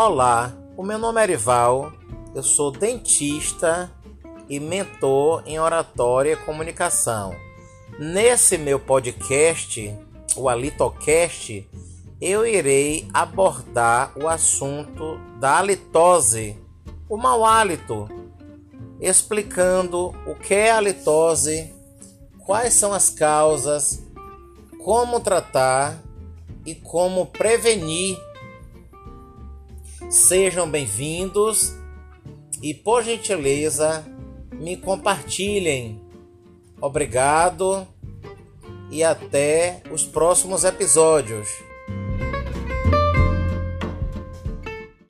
Olá, 0.00 0.56
o 0.76 0.84
meu 0.84 0.96
nome 0.96 1.20
é 1.20 1.24
Erival, 1.24 1.92
eu 2.32 2.40
sou 2.40 2.70
dentista 2.70 3.90
e 4.48 4.60
mentor 4.60 5.42
em 5.44 5.58
oratória 5.58 6.34
e 6.34 6.36
comunicação. 6.36 7.34
Nesse 7.98 8.56
meu 8.56 8.78
podcast, 8.78 9.92
o 10.36 10.48
Alitocast, 10.48 11.68
eu 12.20 12.46
irei 12.46 13.08
abordar 13.12 14.12
o 14.16 14.28
assunto 14.28 15.18
da 15.40 15.58
halitose, 15.58 16.56
o 17.08 17.16
mau 17.16 17.44
hálito, 17.44 18.08
explicando 19.00 20.14
o 20.24 20.36
que 20.36 20.54
é 20.54 20.70
a 20.70 20.76
halitose, 20.76 21.74
quais 22.46 22.72
são 22.72 22.92
as 22.92 23.10
causas, 23.10 24.00
como 24.84 25.18
tratar 25.18 26.00
e 26.64 26.72
como 26.76 27.26
prevenir 27.26 28.16
Sejam 30.08 30.70
bem-vindos 30.70 31.74
e, 32.62 32.72
por 32.72 33.02
gentileza, 33.02 34.06
me 34.50 34.74
compartilhem. 34.74 36.00
Obrigado 36.80 37.86
e 38.90 39.04
até 39.04 39.82
os 39.90 40.04
próximos 40.04 40.64
episódios. 40.64 41.50